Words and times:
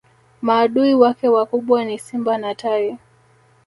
maadui 0.41 0.93
wake 0.93 1.27
wakubwa 1.27 1.85
ni 1.85 1.99
simba 1.99 2.37
na 2.37 2.55
tai 2.55 2.97